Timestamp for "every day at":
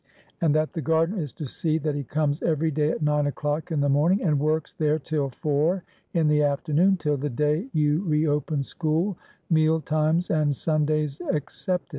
2.41-3.03